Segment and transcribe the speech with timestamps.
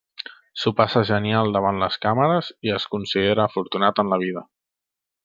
[0.61, 4.45] S'ho passa genial davant les càmeres i es considera afortunat en la vida.